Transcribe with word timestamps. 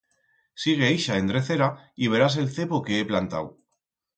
Sigue 0.61 0.89
ixa 0.95 1.17
endrecera 1.23 1.67
y 2.03 2.09
verás 2.15 2.41
el 2.45 2.51
cepo 2.57 2.83
que 2.89 2.99
he 3.03 3.07
plantau. 3.13 3.53